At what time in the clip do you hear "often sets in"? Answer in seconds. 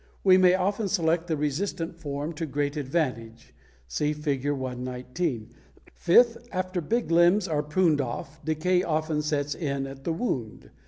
8.81-9.85